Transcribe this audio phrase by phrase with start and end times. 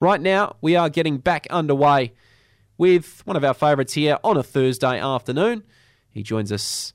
[0.00, 2.12] Right now, we are getting back underway
[2.76, 5.64] with one of our favourites here on a Thursday afternoon.
[6.10, 6.92] He joins us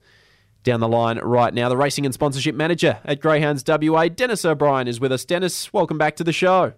[0.64, 1.68] down the line right now.
[1.68, 5.26] The racing and sponsorship manager at Greyhounds WA, Dennis O'Brien, is with us.
[5.26, 6.72] Dennis, welcome back to the show.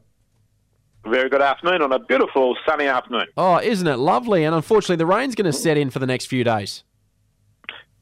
[1.06, 3.28] Very good afternoon on a beautiful sunny afternoon.
[3.38, 4.46] Oh, isn't it lovely?
[4.46, 5.62] And unfortunately, the rain's going to mm.
[5.62, 6.84] set in for the next few days.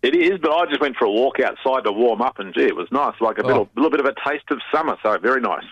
[0.01, 2.63] It is, but I just went for a walk outside to warm up, and gee,
[2.63, 3.47] it was nice, like a Oh.
[3.47, 4.95] little, little bit of a taste of summer.
[5.03, 5.65] So very nice.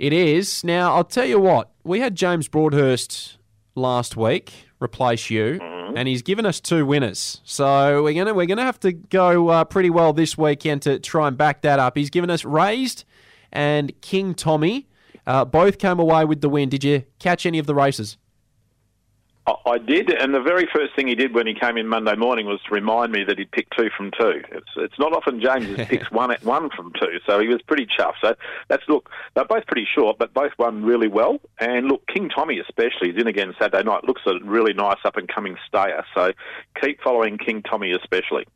[0.00, 0.64] It is.
[0.64, 3.36] Now, I'll tell you what, we had James Broadhurst
[3.74, 4.50] last week
[4.80, 7.42] replace you, and he's given us two winners.
[7.44, 11.28] So we're gonna we're gonna have to go uh, pretty well this weekend to try
[11.28, 11.98] and back that up.
[11.98, 13.04] He's given us Raised
[13.52, 14.88] and King Tommy.
[15.26, 16.70] Uh, both came away with the win.
[16.70, 18.16] Did you catch any of the races?
[19.66, 22.46] I, did, and the very first thing he did when he came in Monday morning
[22.46, 24.42] was to remind me that he'd picked two from two.
[24.50, 27.86] It's, it's not often James picks one at one from two, so he was pretty
[27.86, 28.14] chuffed.
[28.22, 28.34] So
[28.68, 31.38] that's look, they're both pretty short, but both won really well.
[31.58, 34.04] And look, King Tommy especially is in again Saturday night.
[34.04, 36.04] Looks a really nice up and coming stayer.
[36.14, 36.32] So
[36.80, 38.46] keep following King Tommy especially.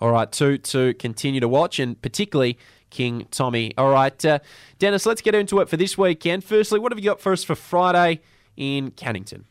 [0.00, 2.56] All right, two to continue to watch, and particularly
[2.90, 3.76] King Tommy.
[3.76, 4.38] All right, uh,
[4.78, 6.44] Dennis, let's get into it for this weekend.
[6.44, 8.20] Firstly, what have you got for us for Friday
[8.56, 9.44] in Cannington?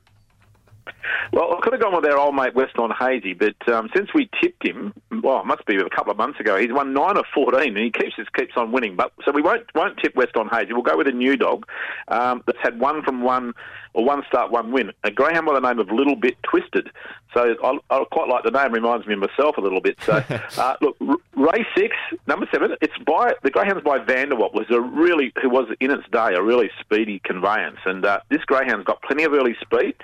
[1.33, 4.29] Well, I could have gone with our old mate Weston Hazy, but um, since we
[4.41, 7.25] tipped him, well, it must be a couple of months ago, he's won nine of
[7.33, 8.95] fourteen, and he keeps just keeps on winning.
[8.95, 10.73] But so we won't won't tip Weston Hazy.
[10.73, 11.65] We'll go with a new dog
[12.07, 13.53] um, that's had one from one
[13.93, 14.91] or one start, one win.
[15.03, 16.89] A greyhound by the name of Little Bit Twisted.
[17.33, 18.71] So I, I quite like the name.
[18.71, 19.97] Reminds me of myself a little bit.
[20.01, 20.23] So
[20.57, 20.96] uh, look,
[21.35, 21.95] race six,
[22.27, 22.75] number seven.
[22.81, 24.53] It's by the greyhound's by Vanderwalt.
[24.53, 28.43] Was a really who was in its day a really speedy conveyance, and uh, this
[28.45, 29.95] greyhound's got plenty of early speed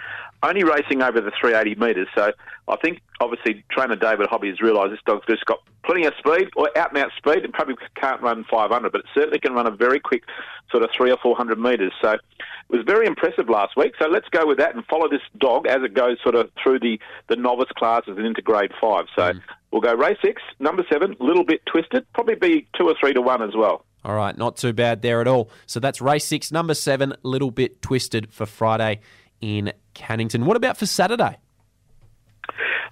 [0.44, 2.08] only racing over the 380 metres.
[2.14, 2.32] So
[2.68, 6.50] I think obviously trainer David Hobby has realised this dog's just got plenty of speed,
[6.56, 9.68] or out and out speed, and probably can't run 500, but it certainly can run
[9.68, 10.24] a very quick
[10.72, 11.94] sort of three or 400 metres.
[12.02, 12.22] So it
[12.70, 13.94] was very impressive last week.
[14.00, 16.80] So let's go with that and follow this dog as it goes sort of through
[16.80, 19.06] the, the novice classes and into grade five.
[19.16, 19.42] So mm.
[19.72, 23.22] we'll go race six, number seven, little bit twisted, probably be two or three to
[23.22, 23.86] one as well.
[24.06, 25.50] All right, not too bad there at all.
[25.66, 29.00] So that's race six, number seven, little bit twisted for Friday
[29.40, 30.46] in Cannington.
[30.46, 31.38] What about for Saturday?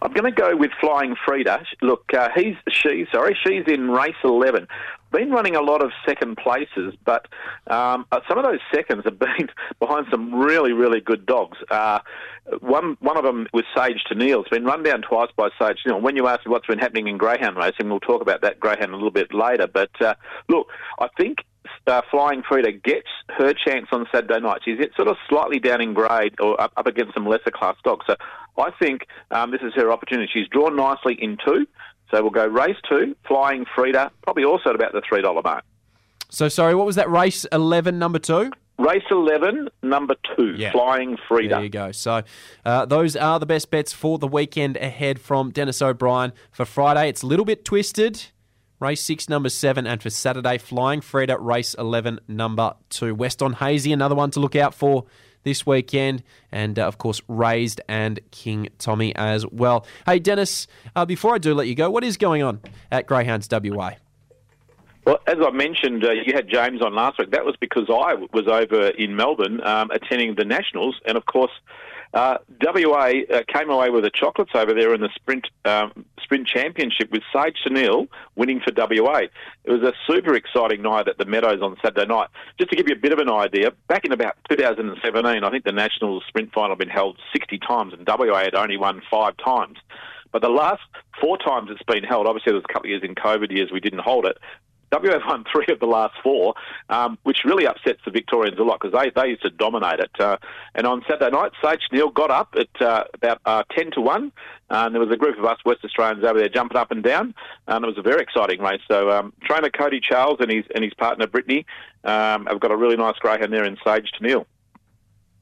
[0.01, 1.63] I'm going to go with Flying Frida.
[1.81, 3.05] Look, uh, he's she.
[3.11, 4.67] Sorry, she's in race 11.
[5.11, 7.27] Been running a lot of second places, but
[7.67, 11.57] um, uh, some of those seconds have been behind some really, really good dogs.
[11.69, 11.99] Uh,
[12.61, 14.41] one one of them was Sage to Neil.
[14.41, 16.01] It's been run down twice by Sage Neil.
[16.01, 18.95] When you ask what's been happening in greyhound racing, we'll talk about that greyhound a
[18.95, 19.67] little bit later.
[19.67, 20.15] But uh,
[20.47, 21.39] look, I think
[21.87, 24.61] uh, Flying Frida gets her chance on Saturday night.
[24.63, 28.05] She's sort of slightly down in grade or up, up against some lesser class dogs.
[28.07, 28.15] So
[28.57, 30.29] I think um, this is her opportunity.
[30.31, 31.67] She's drawn nicely in two.
[32.11, 35.63] So we'll go race two, Flying Frida, probably also at about the $3 mark.
[36.29, 38.51] So sorry, what was that race 11, number two?
[38.77, 40.71] Race 11, number two, Yeah.
[40.71, 41.55] Flying Frida.
[41.55, 41.91] There you go.
[41.91, 42.23] So
[42.65, 46.33] uh, those are the best bets for the weekend ahead from Dennis O'Brien.
[46.51, 48.25] For Friday, it's a little bit twisted.
[48.81, 53.13] Race six, number seven, and for Saturday, Flying Frida race 11, number two.
[53.13, 55.05] Weston Hazy, another one to look out for
[55.43, 56.23] this weekend.
[56.51, 59.85] And uh, of course, Raised and King Tommy as well.
[60.07, 60.65] Hey, Dennis,
[60.95, 62.59] uh, before I do let you go, what is going on
[62.91, 63.91] at Greyhounds WA?
[65.05, 67.31] Well, as I mentioned, uh, you had James on last week.
[67.31, 71.51] That was because I was over in Melbourne um, attending the Nationals, and of course,
[72.13, 76.45] uh, WA uh, came away with the chocolates over there in the sprint um, sprint
[76.45, 79.21] championship with Sage Sunil winning for WA.
[79.63, 82.27] It was a super exciting night at the Meadows on Saturday night.
[82.59, 85.63] Just to give you a bit of an idea, back in about 2017, I think
[85.63, 89.35] the Nationals sprint final had been held 60 times, and WA had only won five
[89.37, 89.77] times.
[90.31, 90.81] But the last
[91.19, 93.71] four times it's been held, obviously there was a couple of years in COVID years
[93.71, 94.37] we didn't hold it.
[94.91, 96.53] WA won three of the last four,
[96.89, 100.11] um, which really upsets the Victorians a lot because they, they used to dominate it.
[100.19, 100.37] Uh,
[100.75, 104.31] and on Saturday night, Sage Neil got up at uh, about uh, 10 to 1,
[104.69, 107.33] and there was a group of us West Australians over there jumping up and down,
[107.67, 108.81] and it was a very exciting race.
[108.89, 111.65] So um, trainer Cody Charles and his, and his partner Brittany
[112.03, 114.45] um, have got a really nice greyhound there in Sage to Neil.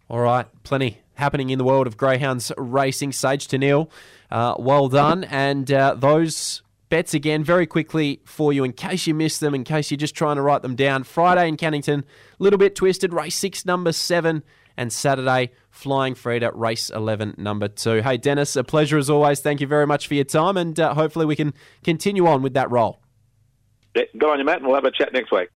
[0.10, 3.12] All right, plenty happening in the world of greyhounds racing.
[3.12, 3.90] Sage to Neil,
[4.32, 5.26] uh, well done.
[5.26, 9.64] And uh, those bets again very quickly for you in case you missed them, in
[9.64, 11.04] case you're just trying to write them down.
[11.04, 12.04] Friday in Cannington,
[12.40, 14.44] little bit twisted, race six, number seven.
[14.76, 18.02] And Saturday, Flying Frida race 11, number two.
[18.02, 19.42] Hey, Dennis, a pleasure as always.
[19.42, 21.54] Thank you very much for your time, and uh, hopefully we can
[21.84, 23.02] continue on with that role.
[23.96, 25.48] Yeah, Good on you, Matt, and we'll have a chat next week.